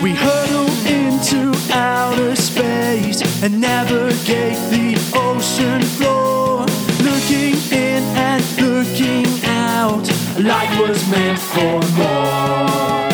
[0.00, 6.60] We hurtle into outer space and navigate the ocean floor.
[7.02, 10.06] Looking in and looking out,
[10.38, 13.08] life was meant for more.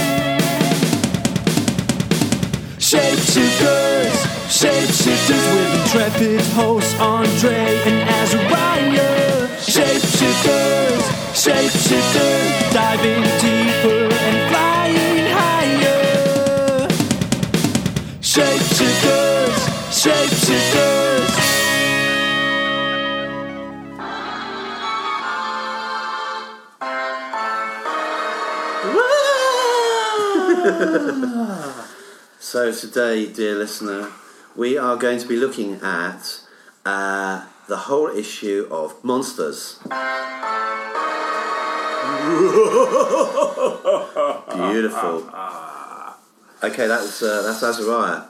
[2.77, 4.17] Shapeshifters,
[4.61, 9.49] shapeshifters with intrepid hosts Andre and Azariah.
[9.57, 13.54] Shapeshifters, shapeshifters, diving deeper
[32.39, 34.11] So today, dear listener,
[34.55, 36.41] we are going to be looking at
[36.87, 39.79] uh, the whole issue of monsters.
[44.55, 45.29] Beautiful.
[46.63, 48.23] Okay, that's uh, that's Azariah.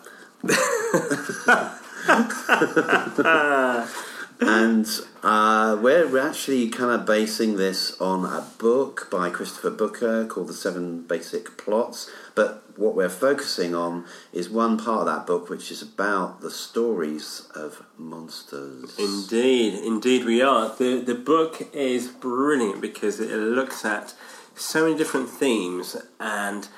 [4.40, 4.86] and
[5.22, 10.48] uh, we're we're actually kind of basing this on a book by Christopher Booker called
[10.48, 12.10] The Seven Basic Plots.
[12.34, 16.50] But what we're focusing on is one part of that book, which is about the
[16.50, 18.98] stories of monsters.
[18.98, 20.74] Indeed, indeed, we are.
[20.76, 24.14] the The book is brilliant because it looks at
[24.56, 26.68] so many different themes, and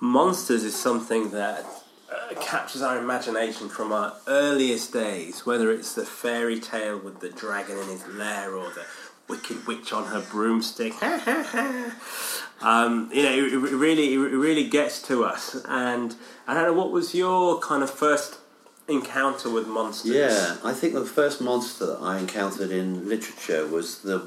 [0.00, 1.64] monsters is something that
[2.12, 5.46] uh, captures our imagination from our earliest days.
[5.46, 8.84] Whether it's the fairy tale with the dragon in his lair, or the
[9.28, 10.92] wicked witch on her broomstick.
[12.62, 15.56] um, you know, it, it really, it really gets to us.
[15.66, 16.14] And
[16.46, 18.38] I don't know, what was your kind of first
[18.88, 20.12] encounter with monsters?
[20.12, 24.26] Yeah, I think the first monster that I encountered in literature was the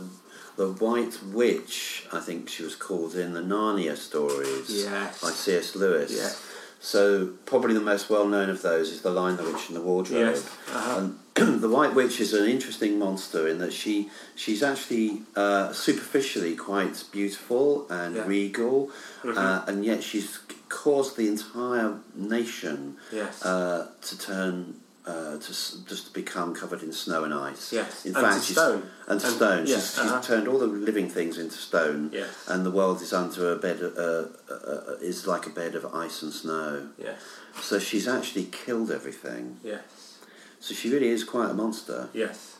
[0.56, 2.08] the White Witch.
[2.12, 5.22] I think she was called in the Narnia stories Yes.
[5.22, 5.75] by C.S.
[5.75, 6.12] Lewis.
[6.12, 6.31] Yeah.
[6.80, 9.81] So probably the most well known of those is the Lion, the Witch, and the
[9.81, 10.20] Wardrobe.
[10.20, 11.08] Yes, uh-huh.
[11.36, 16.56] And the White Witch is an interesting monster in that she she's actually uh, superficially
[16.56, 18.25] quite beautiful and Yeah.
[18.28, 18.91] regal,
[19.24, 19.38] Mhm.
[19.38, 23.44] uh, and yet she's caused the entire nation Yes.
[23.44, 24.75] uh, to turn.
[25.07, 25.53] Uh, to
[25.88, 27.72] just become covered in snow and ice.
[27.72, 28.84] Yes, in and to she's- stone.
[29.07, 29.66] and to And- stone.
[29.66, 30.22] yeah, she's, she's uh-huh.
[30.22, 32.09] turned all the living things into stone.
[32.12, 32.28] Yes.
[32.50, 33.79] and the world is under a bed.
[33.81, 36.90] Uh, uh, uh, is like a bed of ice and snow.
[36.97, 37.19] Yes.
[37.62, 39.46] So she's actually killed everything.
[39.63, 40.17] Yes.
[40.59, 42.09] So she really is quite a monster.
[42.13, 42.57] Yes.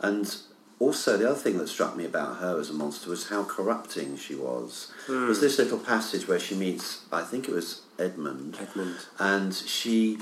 [0.00, 0.24] And
[0.80, 4.16] also, the other thing that struck me about her as a monster was how corrupting
[4.16, 4.92] she was.
[5.06, 5.26] Hmm.
[5.26, 8.96] There's this little passage where she meets, I think it was Edmund, Edmund.
[9.20, 10.18] and she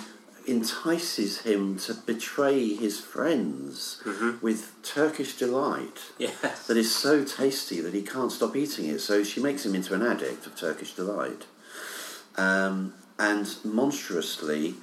[0.47, 4.03] entices him to betray his friends
[4.43, 6.67] with Turkish delight Yes.
[6.67, 9.01] that is so tasty that he can't stop eating it.
[9.01, 11.45] So she makes him into an addict of Turkish delight,
[12.37, 14.75] um, and monstrously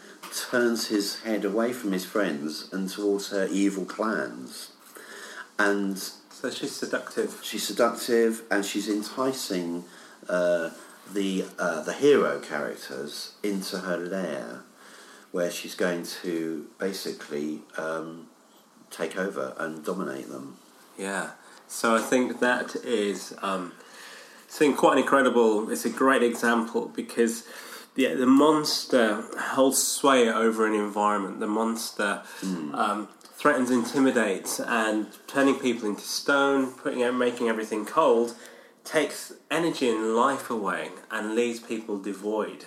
[0.50, 4.72] turns his head away from his friends and towards her evil plans.
[5.60, 7.40] And So she's seductive.
[7.44, 9.84] she's seductive, and she's enticing
[10.30, 10.70] uh,
[11.14, 14.62] the uh, the hero characters into her lair,
[15.32, 18.28] where she's going to basically um,
[18.90, 20.58] take over and dominate them.
[20.98, 21.32] Yeah.
[21.68, 23.72] So I think that is um,
[24.48, 25.72] something quite incredible.
[25.72, 27.46] It's a great example because
[27.96, 31.40] yeah, the monster holds sway over an environment.
[31.40, 38.36] The monster um, threatens, intimidates, and turning people into stone, putting making everything cold,
[38.84, 42.66] takes energy and life away and leaves people devoid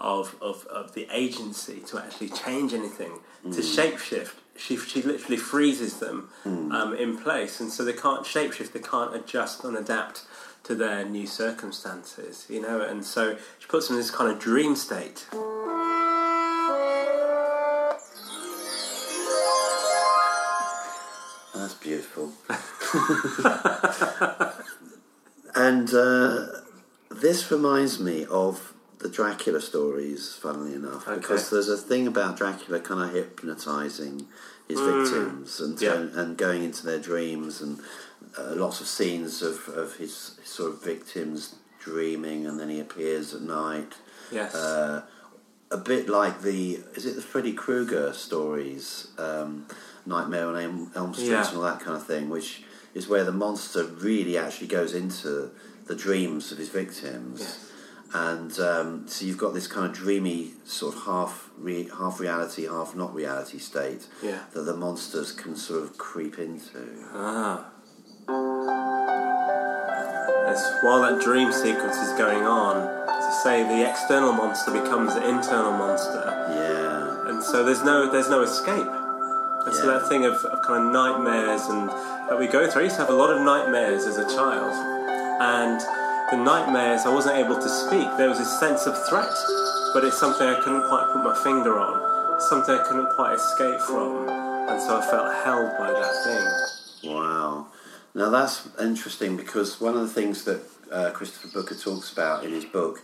[0.00, 3.12] of, of, of the agency to actually change anything,
[3.44, 4.34] to shapeshift.
[4.56, 9.14] She, she literally freezes them um, in place, and so they can't shapeshift, they can't
[9.14, 10.22] adjust and adapt
[10.64, 14.38] to their new circumstances, you know, and so she puts them in this kind of
[14.38, 15.26] dream state.
[21.54, 22.32] That's beautiful.
[25.54, 26.46] and uh,
[27.10, 28.73] this reminds me of
[29.04, 34.26] the Dracula stories, funnily enough, because there's a thing about Dracula kind of hypnotizing
[34.66, 35.02] his Mm.
[35.02, 35.92] victims and Yeah.
[35.92, 37.80] turn, and going into their dreams, and
[38.38, 42.80] uh, lots of scenes of, of his, his sort of victims dreaming, and then he
[42.80, 43.92] appears at night.
[44.32, 44.54] Yes.
[44.54, 45.02] Uh,
[45.70, 49.66] a bit like the is it the Freddy Krueger stories, um,
[50.06, 51.46] Nightmare on Elm, Elm Street Yeah.
[51.46, 52.62] and all that kind of thing, which
[52.94, 55.50] is where the monster really actually goes into
[55.84, 57.58] the dreams of his victims, Yes.
[58.14, 62.64] And um, so you've got this kind of dreamy sort of half re- half reality,
[62.66, 64.38] half not reality state Yeah.
[64.52, 66.78] that the monsters can sort of creep into.
[67.12, 67.70] Ah.
[70.46, 75.28] As while that dream sequence is going on, a say the external monster becomes the
[75.28, 77.28] internal monster, Yeah.
[77.30, 78.86] and so there's no there's no escape.
[79.66, 81.88] And so that thing of, of kind of nightmares and
[82.28, 82.82] that we go through.
[82.82, 84.72] I used to have a lot of nightmares as a child,
[85.40, 85.80] and
[86.30, 88.08] the nightmares I wasn't able to speak.
[88.16, 89.34] There was a sense of threat,
[89.92, 93.80] but it's something I couldn't quite put my finger on, something I couldn't quite escape
[93.80, 97.12] from, and so I felt held by that thing.
[97.12, 97.66] Wow.
[98.14, 102.52] Now that's interesting because one of the things that uh, Christopher Booker talks about in
[102.52, 103.02] his book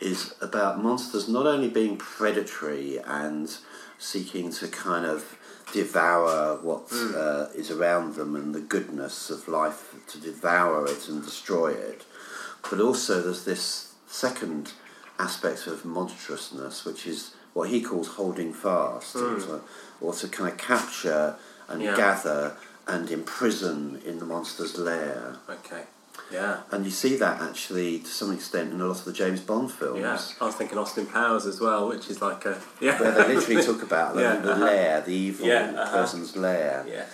[0.00, 3.56] is about monsters not only being predatory and
[3.98, 5.38] seeking to kind of
[5.72, 11.24] devour what uh, is around them and the goodness of life, to devour it and
[11.24, 12.04] destroy it,
[12.70, 14.72] but also there's this second
[15.18, 19.60] aspect of monstrousness, which is what he calls holding fast, or, to,
[20.00, 21.36] or to kind of capture
[21.68, 21.96] and Yeah.
[21.96, 22.56] gather
[22.86, 25.36] and imprison in the monster's lair.
[25.48, 25.84] Okay.
[26.32, 26.58] Yeah.
[26.70, 29.70] And you see that actually to some extent in a lot of the James Bond
[29.70, 30.00] films.
[30.00, 30.18] Yeah.
[30.40, 33.00] I was thinking Austin Powers as well, which is like a yeah.
[33.00, 34.64] Where they literally talk about the, Yeah, the uh-huh.
[34.64, 35.92] lair, the evil Yeah, uh-huh.
[35.92, 36.84] person's lair.
[36.88, 37.04] yeah.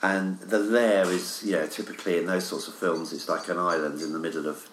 [0.00, 3.58] And the lair is, you know, typically in those sorts of films, it's like an
[3.58, 4.68] island in the middle of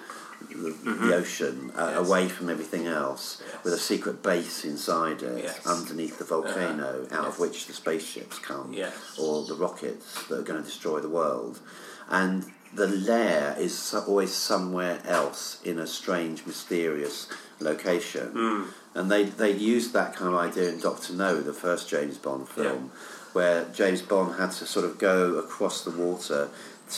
[0.49, 1.97] the, the ocean, uh, Mm-hmm.
[1.99, 2.07] Yes.
[2.07, 3.63] away from everything else, Yes.
[3.63, 5.65] with a secret base inside it, Yes.
[5.65, 7.25] underneath the volcano, out Yes.
[7.25, 8.75] of which the spaceships come,
[9.17, 11.59] or the rockets that are going to destroy the world.
[12.09, 17.27] And the lair is always somewhere else in a strange, mysterious
[17.59, 18.27] location.
[18.31, 18.63] Hmm.
[18.93, 22.47] And they they used that kind of idea in Doctor No, the first James Bond
[22.47, 22.91] film,
[23.35, 26.47] where James Bond had to sort of go across the water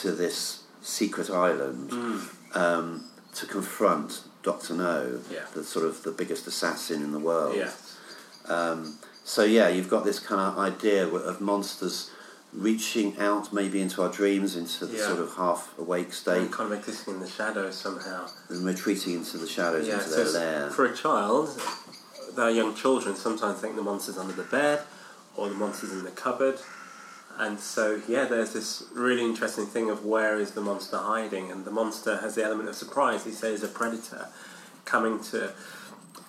[0.02, 1.92] to this secret island
[2.54, 3.04] um,
[3.34, 5.46] to confront Doctor No, Yeah.
[5.56, 7.56] the sort of the biggest assassin in the world.
[7.56, 7.72] Yeah.
[9.24, 12.12] So yeah, you've got this kind of idea of monsters
[12.54, 15.08] reaching out maybe into our dreams, into the Yeah.
[15.08, 18.28] sort of half awake state, And kind of existing in the shadows somehow.
[18.50, 20.32] and retreating into the shadows, into so their
[20.62, 20.70] lair.
[20.70, 21.60] For a child,
[22.36, 24.84] their young children sometimes think the monster's under the bed
[25.38, 26.60] or the monster's in the cupboard.
[27.38, 31.66] And so, yeah, there's this really interesting thing of where is the monster hiding, and
[31.66, 33.26] the monster has the element of surprise.
[33.26, 34.28] He says a predator
[34.86, 35.54] coming to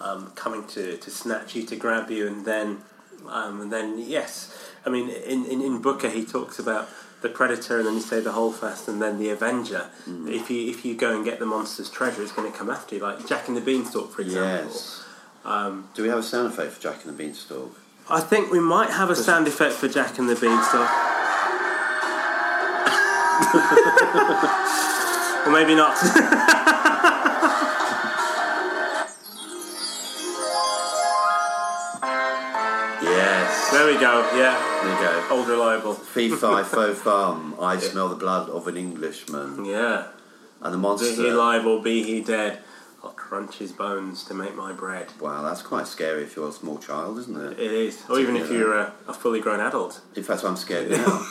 [0.00, 2.78] um, coming to, to snatch you, to grab you, and then
[3.26, 6.88] um, and then yes, I mean in, in, in Booker he talks about
[7.22, 9.90] the predator, and then you say the whole holdfast, and then the avenger.
[10.06, 12.96] If you if you go and get the monster's treasure, it's going to come after
[12.96, 14.70] you, like Jack and the Beanstalk, for example.
[14.70, 15.04] yes.
[15.44, 17.74] Um, Do we have a sound effect for Jack and the Beanstalk?
[18.10, 20.88] I think we might have a sound effect for Jack and the Beanstalk.
[25.46, 25.96] or maybe not.
[33.02, 33.70] Yes.
[33.70, 34.28] there we go.
[34.36, 35.36] Yeah, There you go.
[35.36, 35.94] old reliable.
[35.94, 37.54] Fee fi fo fum.
[37.60, 39.64] I smell the blood of an Englishman.
[39.64, 40.08] Yeah.
[40.60, 41.08] And the monster.
[41.16, 42.58] Be he alive or be he dead,
[43.02, 45.08] I'll crunch his bones to make my bread.
[45.20, 47.58] Wow, that's quite scary if you're a small child, isn't it?
[47.58, 48.02] It is.
[48.10, 50.00] Or even if you're a, a fully grown adult.
[50.16, 51.04] In fact, I'm scared now.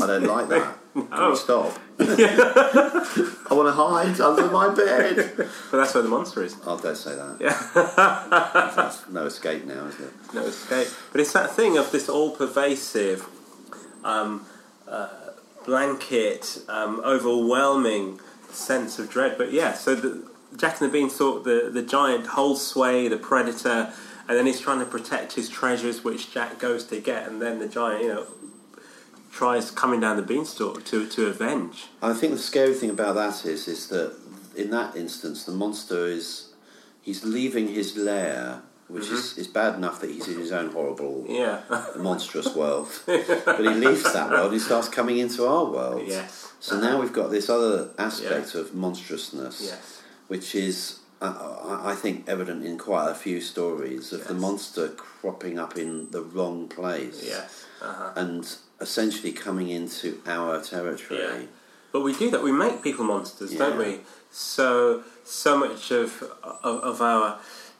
[0.00, 0.78] I don't like that.
[0.94, 1.76] Can we stop?
[2.00, 5.34] I want to hide under my bed.
[5.36, 6.56] But that's where the monster is.
[6.64, 7.38] Oh, don't say that.
[7.40, 8.70] Yeah.
[8.76, 10.12] That's no escape now, is it?
[10.32, 10.88] no escape.
[11.10, 13.28] But it's that thing of this all pervasive,
[14.04, 14.46] um,
[14.86, 15.08] uh,
[15.66, 18.20] blanket, um, overwhelming
[18.50, 19.36] sense of dread.
[19.36, 23.92] But yeah, so the, Jack and the Beanstalk, the, the giant holds sway, the predator,
[24.28, 27.58] and then he's trying to protect his treasures, which Jack goes to get, and then
[27.58, 28.26] the giant, you know,
[29.32, 31.86] tries coming down the beanstalk to, to avenge.
[32.02, 34.16] I think the scary thing about that is, is that
[34.56, 36.52] in that instance, the monster is
[37.02, 39.40] he's leaving his lair, which is, mm-hmm.
[39.42, 41.60] is bad enough that he's in his own horrible, Yeah.
[41.96, 42.88] monstrous world.
[43.06, 44.46] but he leaves that world.
[44.46, 46.02] and He starts coming into our world.
[46.06, 46.52] yes.
[46.60, 50.02] So now we've got this other aspect of monstrousness, Yes.
[50.28, 51.34] Which is, uh,
[51.84, 56.10] I I think, evident in quite a few stories of the monster cropping up in
[56.10, 57.64] the wrong place Yes.
[57.82, 58.12] Uh-huh.
[58.16, 58.42] and
[58.80, 61.20] essentially coming into our territory.
[61.20, 61.46] Yeah.
[61.92, 62.42] But we do that.
[62.42, 64.00] We make people monsters, don't we?
[64.30, 66.22] So so much of,
[66.62, 67.38] of of our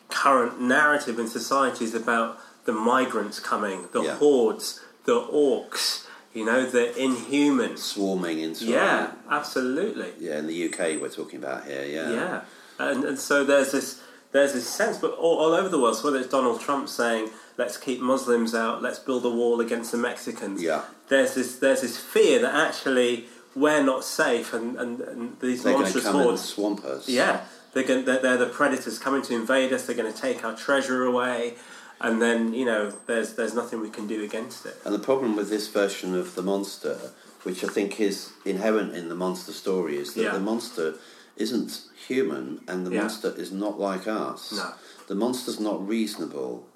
[0.09, 4.17] current narrative in society is about the migrants coming, the Yeah.
[4.17, 6.07] hordes, the orcs.
[6.38, 7.76] You know, the inhuman.
[7.76, 10.12] Swarming into Yeah, absolutely.
[10.18, 12.11] yeah, in the UK we're talking about here, yeah.
[12.12, 12.40] Yeah,
[12.78, 14.00] and and so there's this
[14.33, 15.97] there's this sense, but all, all over the world.
[15.97, 19.90] So whether it's Donald Trump saying let's keep Muslims out, let's build a wall against
[19.92, 20.62] the Mexicans.
[20.62, 20.83] Yeah.
[21.09, 23.26] There's this there's this fear that actually
[23.57, 26.45] we're not safe, and and, and these They're monstrous hordes.
[26.45, 27.09] swamp us.
[27.09, 27.40] Yeah,
[27.73, 29.87] they're, going, they're they're the predators coming to invade us.
[29.87, 31.54] They're going to take our treasure away,
[32.00, 34.76] and then you know there's there's nothing we can do against it.
[34.85, 36.99] And the problem with this version of the monster,
[37.43, 40.33] which I think is inherent in the monster story, is that Yeah.
[40.33, 40.95] the monster
[41.37, 43.02] isn't human, and the Yeah.
[43.02, 44.52] monster is not like us.
[44.52, 44.73] No.
[45.07, 46.67] The monster's not reasonable.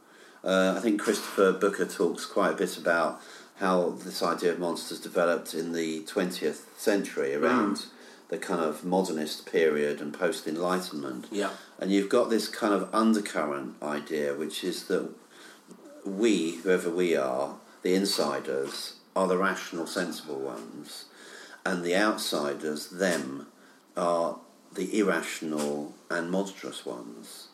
[0.44, 3.20] Uh, I think Christopher Booker talks quite a bit about
[3.56, 7.84] how this idea of monsters developed in the 20th century around Mm.
[8.32, 11.26] The kind of modernist period and post Enlightenment.
[11.30, 11.50] Yeah.
[11.78, 15.10] And you've got this kind of undercurrent idea, which is that
[16.06, 21.04] we, whoever we are, the insiders, are the rational, sensible ones,
[21.66, 23.48] and the outsiders, them,
[23.98, 24.38] are
[24.72, 27.48] the irrational and monstrous ones.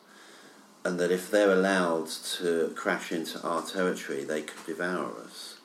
[0.85, 2.07] And that if they're allowed
[2.37, 5.58] to crash into our territory, they could devour us.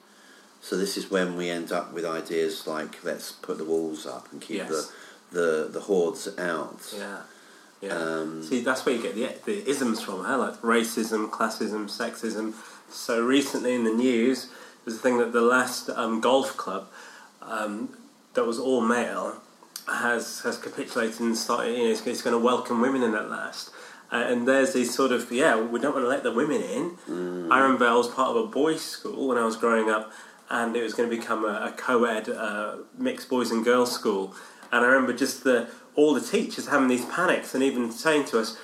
[0.64, 4.32] So this is when we end up with ideas like let's put the walls up
[4.32, 4.70] and keep Yes.
[5.30, 6.80] the, the the hordes out.
[6.96, 7.18] Yeah.
[7.82, 7.90] Yeah.
[7.98, 10.38] Um, See, that's where you get the, the isms from, huh?
[10.38, 12.54] Like racism, classism, sexism.
[12.88, 14.48] So recently in the news,
[14.84, 16.88] there's a thing that the last um, golf club
[17.42, 17.90] um,
[18.32, 19.42] that was all male
[19.86, 21.76] has has capitulated and started.
[21.76, 23.70] You know, it's, it's going to welcome women in at last.
[24.10, 26.96] Uh, and there's these sort of yeah, we don't want to let the women in.
[27.06, 30.10] Remember I was part of a boys' school when I was growing up,
[30.50, 34.34] and it was going to become a, a co-ed uh, mixed boys and girls school.
[34.72, 38.40] And I remember just the all the teachers having these panics and even saying to
[38.40, 38.56] us,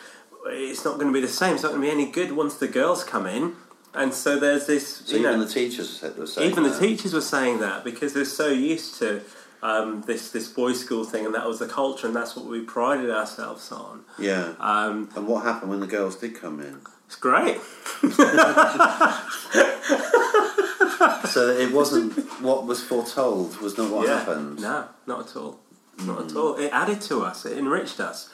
[0.47, 1.55] "It's not going to be the same.
[1.55, 3.55] It's not going to be any good once the girls come in."
[3.93, 6.79] And so there's this, So you even know, the teachers were saying even the that.
[6.81, 9.21] teachers were saying that because they're so used to
[9.63, 12.61] um, this this boys' school thing, and that was the culture, and that's what we
[12.61, 14.05] prided ourselves on.
[14.19, 14.55] Yeah.
[14.61, 16.81] Um, And what happened when the girls did come in?
[17.11, 17.59] It's great.
[21.31, 22.13] So it wasn't
[22.43, 24.19] what was foretold was not what yeah.
[24.19, 24.61] happened.
[24.61, 25.61] No, not at all.
[26.05, 26.57] Not at all.
[26.57, 27.47] It added to us.
[27.47, 28.31] It enriched us,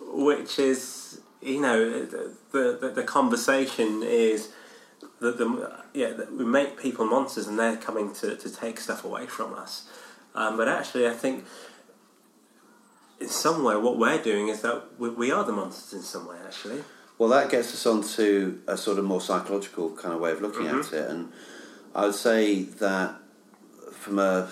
[0.00, 4.50] which is you know the the, the conversation is
[5.20, 9.04] that the yeah that we make people monsters and they're coming to, to take stuff
[9.04, 9.88] away from us.
[10.34, 11.44] Um, but actually, I think
[13.20, 16.28] in some way what we're doing is that we, we are the monsters in some
[16.28, 16.36] way.
[16.46, 16.84] Actually,
[17.18, 20.42] Well, that gets us on to a sort of more psychological kind of way of
[20.42, 20.80] looking Mm-hmm.
[20.80, 21.32] at it, and
[21.94, 23.16] I would say that
[23.92, 24.48] from a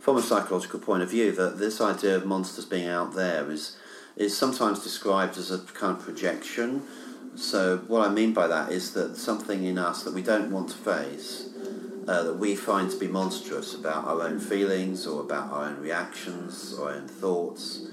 [0.00, 3.76] from a psychological point of view, that this idea of monsters being out there is
[4.16, 6.82] is sometimes described as a kind of projection.
[7.36, 10.70] So what I mean by that is that something in us that we don't want
[10.70, 11.48] to face,
[12.08, 15.80] uh, that we find to be monstrous about our own feelings or about our own
[15.80, 17.86] reactions or our own thoughts,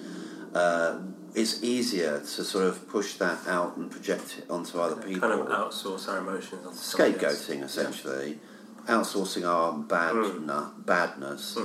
[0.56, 1.00] uh,
[1.36, 5.30] it's easier to sort of push that out and project it onto other people.
[5.30, 6.66] kind of outsource our emotions.
[6.66, 6.78] onto.
[6.78, 8.40] Scapegoating, essentially.
[8.88, 10.16] Outsourcing our bad
[10.86, 11.58] badness,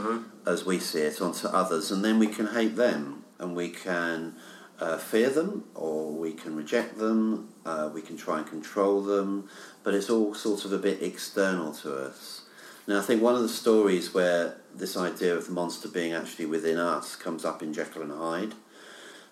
[0.45, 4.35] as we see it, onto others, and then we can hate them, and we can
[4.81, 9.49] uh, fear them, or we can reject them, uh, we can try and control them,
[9.85, 12.43] but it's all sort of a bit external to us.
[12.89, 16.47] Now, I think one of the stories where this idea of the monster being actually
[16.47, 18.55] within us comes up in Jekyll and Hyde,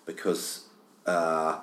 [0.05, 0.65] because
[1.05, 1.59] uh,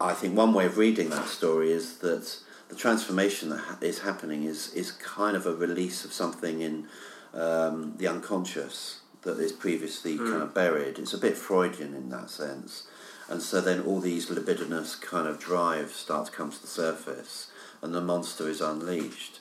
[0.00, 2.38] I think one way of reading that story is that
[2.68, 6.86] the transformation that ha- is happening is is kind of a release of something in
[7.32, 10.98] um, the unconscious that is previously kind of buried.
[10.98, 12.86] It's a bit Freudian in that sense,
[13.28, 17.50] and so then all these libidinous kind of drives start to come to the surface,
[17.82, 19.40] and the monster is unleashed.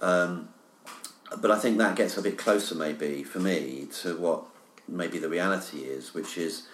[0.00, 0.50] Um,
[1.36, 4.44] but I think that gets a bit closer, maybe for me, to what
[4.86, 6.66] maybe the reality is, which is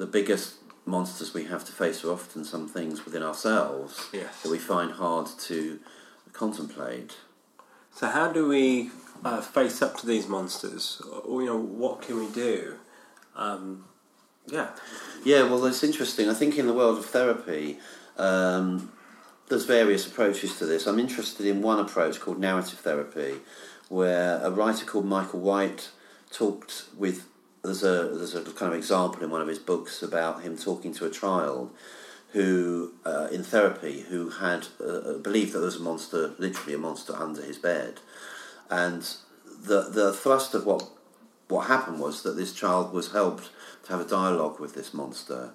[0.00, 0.54] the biggest
[0.86, 4.42] monsters we have to face are often some things within ourselves Yes.
[4.42, 5.78] that we find hard to
[6.32, 7.12] contemplate.
[7.94, 8.90] So how do we
[9.22, 11.02] uh, face up to these monsters?
[11.26, 12.76] Or, you know, what can we do?
[13.36, 13.84] Um,
[14.46, 14.68] yeah,
[15.22, 16.30] Yeah, well, it's interesting.
[16.30, 17.78] I think in the world of therapy,
[18.16, 18.90] um,
[19.48, 20.86] there's various approaches to this.
[20.86, 23.34] I'm interested in one approach called narrative therapy,
[23.90, 25.90] where a writer called Michael White
[26.32, 27.26] talked with.
[27.62, 30.94] There's a there's a kind of example in one of his books about him talking
[30.94, 31.70] to a child
[32.32, 36.78] who, uh, in therapy, who had uh, believed that there was a monster, literally a
[36.78, 38.00] monster, under his bed,
[38.70, 39.02] and
[39.62, 40.88] the the thrust of what
[41.48, 43.50] what happened was that this child was helped
[43.84, 45.52] to have a dialogue with this monster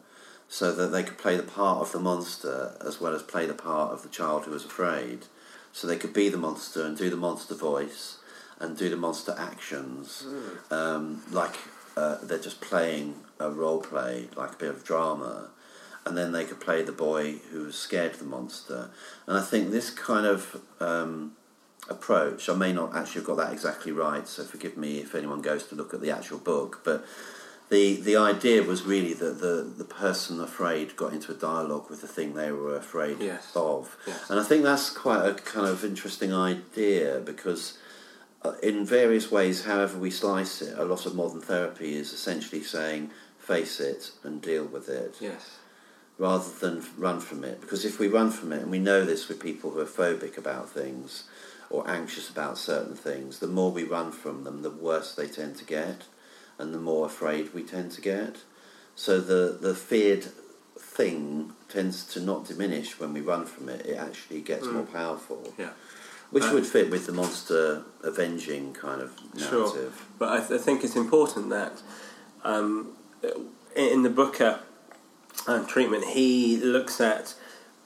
[0.47, 3.53] so that they could play the part of the monster as well as play the
[3.53, 5.25] part of the child who was afraid.
[5.71, 8.17] So they could be the monster and do the monster voice
[8.59, 10.25] and do the monster actions.
[10.69, 11.55] Um, like
[11.95, 15.49] uh, they're just playing a role play, like a bit of drama.
[16.05, 18.91] And then they could play the boy who was scared of the monster.
[19.25, 21.31] And I think this kind of um,
[21.89, 22.47] approach.
[22.49, 25.65] I may not actually have got that exactly right, so forgive me if anyone goes
[25.67, 26.81] to look at the actual book.
[26.83, 27.05] But
[27.69, 32.01] the the idea was really that the the person afraid got into a dialogue with
[32.01, 33.51] the thing they were afraid Yes.
[33.55, 34.29] of, Yes.
[34.29, 37.77] and I think that's quite a kind of interesting idea because.
[38.45, 42.63] Uh, In various ways, however we slice it, a lot of modern therapy is essentially
[42.63, 45.57] saying face it and deal with it Yes.
[46.17, 47.61] rather than run from it.
[47.61, 50.37] Because if we run from it, and we know this with people who are phobic
[50.37, 51.25] about things
[51.69, 55.55] or anxious about certain things, the more we run from them, the worse they tend
[55.57, 56.03] to get,
[56.57, 58.37] and the more afraid we tend to get.
[58.95, 60.25] So the, the feared
[60.77, 65.53] thing tends to not diminish when we run from it, it actually gets more powerful.
[65.57, 65.71] Yeah.
[66.35, 69.67] Which Uh, would fit with the monster avenging kind of Sure.
[69.67, 69.93] narrative.
[70.19, 71.81] But I, th- I think it's important that
[72.43, 72.89] um,
[73.73, 74.59] in the Booker
[75.47, 77.35] um, treatment, he looks at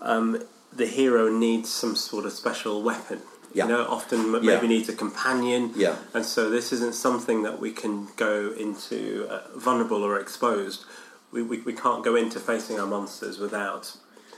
[0.01, 0.41] um,
[0.75, 3.19] the hero needs some sort of special weapon.
[3.53, 3.65] Yeah.
[3.65, 4.55] You know, often m- Yeah.
[4.55, 5.71] maybe needs a companion.
[5.75, 5.95] Yeah.
[6.15, 10.85] And so this isn't something that we can go into uh, vulnerable or exposed.
[11.31, 13.95] We, we, we can't go into facing our monsters without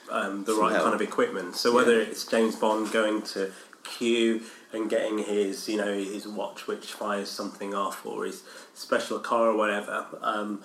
[0.10, 0.84] um, the Some right help.
[0.84, 1.56] kind of equipment.
[1.56, 3.52] So whether it's James Bond going to
[3.84, 4.42] Q
[4.74, 9.50] and getting his, you know, his watch which fires something off, or his special car
[9.50, 10.62] or whatever, um,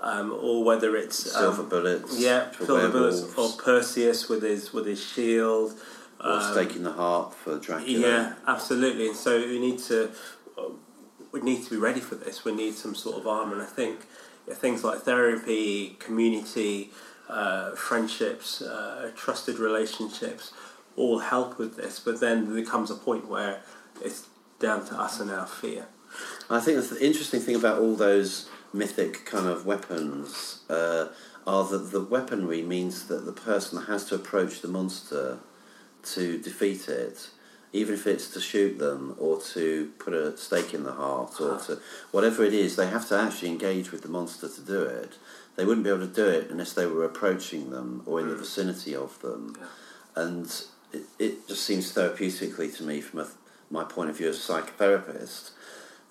[0.00, 2.20] um, or whether it's um, Silver bullets.
[2.20, 5.74] yeah, silver bullets, or Perseus with his with his shield.
[6.20, 8.06] or um, stake the heart for Dracula.
[8.08, 9.08] Yeah, absolutely.
[9.08, 10.10] And so we need to
[11.32, 12.44] we need to be ready for this.
[12.44, 14.00] We need some sort of armor, and I think
[14.48, 16.90] yeah, things like therapy, community,
[17.28, 20.52] uh, friendships, uh, trusted relationships,
[20.96, 22.00] all help with this.
[22.00, 23.60] But then there comes a point where
[24.02, 24.26] it's
[24.58, 25.86] down to us and our fear.
[26.48, 31.08] I think the interesting thing about all those mythic kind of weapons uh,
[31.46, 35.38] are that the weaponry means that the person has to approach the monster
[36.02, 37.30] to defeat it,
[37.72, 41.58] even if it's to shoot them or to put a stake in the heart or
[41.58, 41.80] to
[42.12, 42.76] whatever it is.
[42.76, 45.14] They have to actually engage with the monster to do it.
[45.56, 48.36] They wouldn't be able to do it unless they were approaching them or in the
[48.36, 49.56] vicinity of them,
[50.14, 50.50] and
[50.96, 53.28] it, it just seems therapeutically to me from a,
[53.70, 55.50] my point of view as a psychotherapist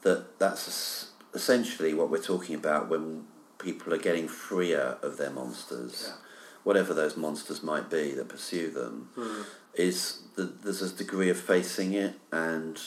[0.02, 3.26] that that's essentially what we're talking about when
[3.58, 6.14] people are getting freer of their monsters,
[6.64, 9.42] whatever those monsters might be that pursue them, hmm.
[9.74, 12.80] is that there's a degree of facing it, and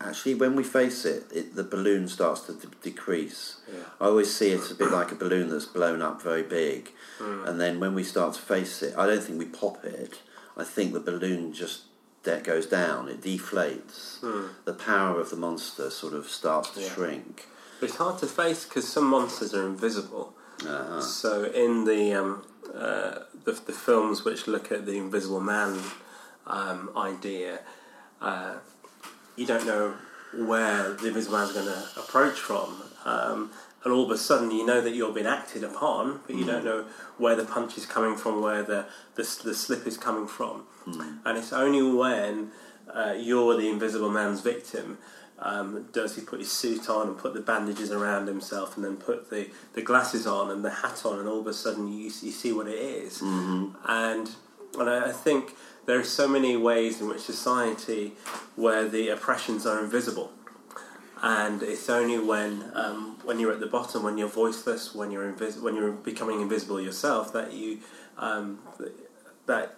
[0.00, 3.56] actually when we face it, it the balloon starts to de- decrease.
[3.70, 3.80] Yeah.
[4.00, 7.44] I always see it a bit like a balloon that's blown up very big, hmm.
[7.46, 10.22] and then when we start to face it, I don't think we pop it.
[10.56, 11.82] I think the balloon just
[12.22, 13.08] that goes down.
[13.08, 14.20] It deflates.
[14.64, 16.94] The power of the monster sort of starts to Yeah.
[16.94, 17.46] shrink.
[17.78, 20.34] But it's hard to face because some monsters are invisible.
[20.66, 21.00] Uh-huh.
[21.00, 22.42] So in the, um,
[22.74, 25.78] uh, the the films which look at the Invisible Man
[26.46, 27.60] um, idea,
[28.20, 28.54] uh,
[29.36, 29.94] you don't know
[30.32, 33.50] where the Invisible Man's going to approach from, um,
[33.86, 36.64] and all of a sudden you know that you're being acted upon, but you don't
[36.64, 36.86] know
[37.18, 40.64] where the punch is coming from, where the the, the slip is coming from,
[41.24, 42.50] and it's only when
[42.92, 44.98] uh, you're the Invisible Man's victim.
[45.38, 48.96] Um, does he put his suit on and put the bandages around himself and then
[48.96, 52.04] put the, the glasses on and the hat on and all of a sudden you,
[52.04, 53.20] you see what it is.
[53.86, 54.30] and
[54.78, 58.14] and I, I think there are so many ways in which society
[58.56, 60.32] where the oppressions are invisible
[61.26, 65.30] and it's only when um, when you're at the bottom when you're voiceless when you're
[65.32, 67.80] invis- when you're becoming invisible yourself that you
[68.16, 68.60] um,
[69.46, 69.74] that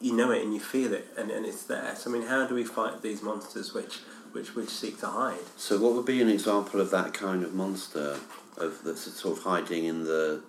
[0.00, 1.94] you know it and you feel it and, and it's there.
[1.96, 4.00] So I mean how do we fight these monsters which
[4.32, 5.46] which which seek to hide?
[5.56, 8.18] So, what would be an example of that kind of monster
[8.58, 10.42] of that's sort of hiding in the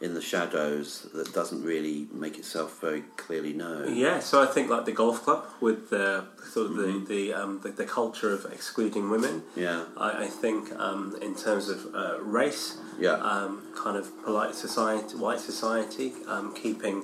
[0.00, 3.94] in the shadows that doesn't really make itself very clearly known?
[3.94, 7.60] Yeah, so I think like the golf club with the sort of the the, um,
[7.62, 9.42] the the culture of excluding women.
[9.56, 9.84] Yeah.
[9.96, 13.12] I, I think um, in terms of uh, race, Yeah.
[13.14, 16.96] um, kind of polite society, white society, um, keeping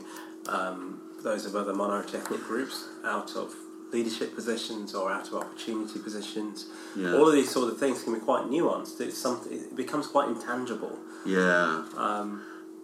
[0.48, 3.54] um, those of other minority ethnic groups out of
[3.92, 6.66] leadership positions or out of opportunity positions.
[6.96, 7.14] Yeah.
[7.14, 9.00] All of these sort of things can be quite nuanced.
[9.00, 9.52] It's something.
[9.52, 10.98] It becomes quite intangible.
[11.24, 11.84] Yeah.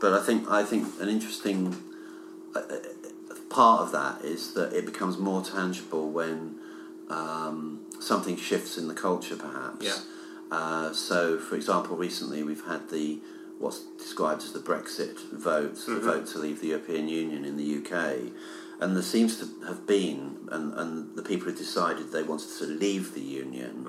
[0.02, 1.76] But I think I think an interesting
[2.56, 2.76] uh, uh,
[3.48, 6.56] part of that is that it becomes more tangible when
[7.08, 9.84] um, something shifts in the culture, perhaps.
[9.84, 9.98] Yeah.
[10.50, 13.20] Uh, so, for example, recently we've had the
[13.60, 17.76] what's described as the Brexit vote, the vote to leave the European Union in the
[17.78, 18.32] UK,
[18.80, 22.64] and there seems to have been, and, and the people who decided they wanted to
[22.66, 23.86] leave the union.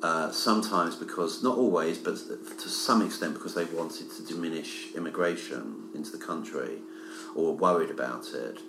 [0.00, 2.16] Uh, sometimes because, not always, but
[2.58, 6.78] to some extent because they wanted to diminish immigration into the country
[7.34, 8.60] or worried about it.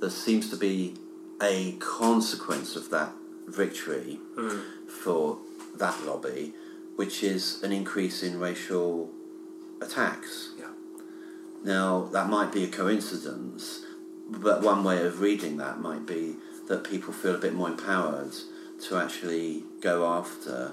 [0.00, 0.94] There seems to be
[1.42, 3.12] a consequence of that
[3.48, 4.20] victory
[4.86, 5.38] for
[5.76, 6.54] that lobby,
[6.96, 9.10] which is an increase in racial
[9.80, 10.50] attacks.
[10.58, 10.66] yeah.
[11.64, 13.84] Now, that might be a coincidence,
[14.28, 16.36] but one way of reading that might be
[16.68, 18.32] that people feel a bit more empowered
[18.82, 20.72] to actually go after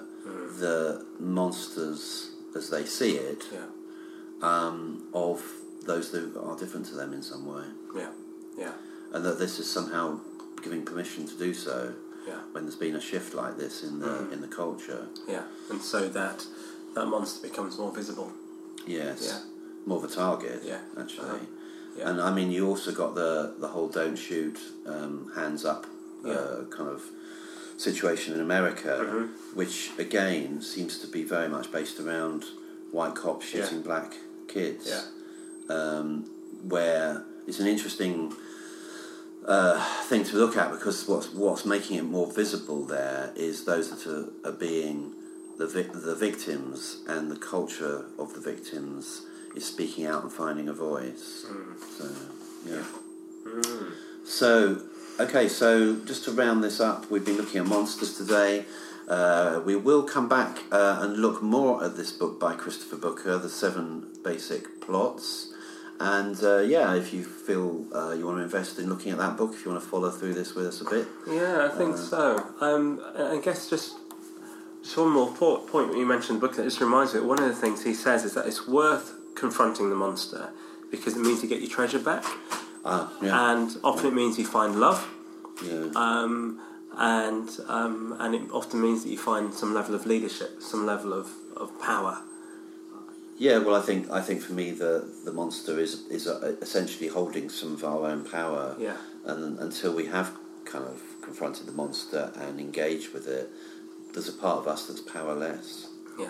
[0.59, 3.65] the monsters as they see it, Yeah.
[4.41, 5.43] um, of
[5.85, 7.65] those that are different to them in some way,
[7.95, 8.09] Yeah,
[8.57, 8.71] yeah,
[9.13, 10.19] and that this is somehow
[10.63, 11.93] giving permission to do so
[12.27, 14.31] yeah, when there's been a shift like this in the Mm.
[14.33, 15.07] in the culture.
[15.27, 15.43] yeah.
[15.69, 16.45] And so that
[16.95, 18.31] that monster becomes more visible.
[18.87, 19.39] Yes, Yeah.
[19.85, 20.63] more of a target.
[20.63, 20.79] Yeah.
[20.97, 21.27] actually.
[21.29, 21.45] Uh-huh.
[21.97, 22.09] Yeah.
[22.09, 25.85] And I mean, you also got the the whole "don't shoot, um, hands up"
[26.23, 26.63] uh, Yeah.
[26.77, 27.01] kind of
[27.77, 29.29] situation in America, Mhm.
[29.55, 32.45] which again seems to be very much based around
[32.91, 33.63] white cops Yeah.
[33.63, 34.88] shooting black kids.
[34.88, 35.01] Yeah.
[35.75, 36.25] Um,
[36.67, 38.33] where it's an interesting
[39.47, 43.91] uh, thing to look at because what's what's making it more visible there is those
[43.91, 45.13] that are, are being
[45.59, 49.21] the vic- the victims and the culture of the victims
[49.55, 51.45] is speaking out and finding a voice.
[51.97, 52.05] So
[52.65, 52.83] yeah.
[53.45, 53.91] Mm.
[54.25, 54.81] So
[55.19, 58.65] okay, so just to round this up, we've been looking at monsters today.
[59.08, 63.38] Uh, we will come back uh, and look more at this book by Christopher Booker,
[63.38, 65.51] The Seven Basic Plots.
[65.99, 69.38] And uh, yeah, if you feel uh, you want to invest in looking at that
[69.38, 71.93] book, if you want to follow through this with us a bit, Yeah, I think
[71.95, 72.45] Uh, so.
[72.60, 73.95] Um, I guess just
[74.84, 77.21] just one more po- point you mentioned, book that just reminds me.
[77.21, 80.49] One of the things he says is that it's worth confronting the monster
[80.91, 82.25] because it means you get your treasure back,
[82.85, 85.05] ah, yeah, and often it means you find love,
[85.63, 86.59] yeah, um,
[86.97, 91.11] and um, and it often means that you find some level of leadership, some level
[91.13, 92.21] of, of power.
[93.37, 93.57] yeah.
[93.57, 94.93] Well, I think I think for me the
[95.25, 98.75] the monster is is uh, essentially holding some of our own power.
[98.79, 100.31] Yeah, and until we have
[100.65, 103.49] kind of confronted the monster and engaged with it,
[104.13, 105.89] there's a part of us that's powerless.
[106.19, 106.27] yeah,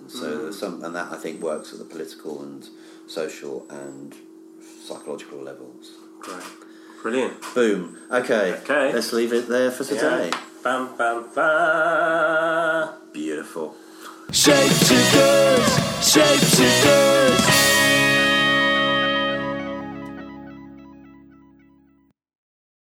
[0.00, 2.68] And so there's some, and that I think works at the political and
[3.06, 4.14] social and
[4.82, 5.96] psychological levels.
[6.20, 6.42] great,
[7.02, 7.34] brilliant.
[7.54, 7.96] Boom.
[8.10, 8.54] Okay.
[8.54, 8.92] Okay.
[8.92, 10.30] Let's leave it there for today.
[10.32, 10.40] Yeah.
[10.64, 12.88] Bam, bam, bam.
[13.12, 13.74] Beautiful.
[14.30, 15.64] Shapeshifters,
[16.02, 17.37] shapeshifters.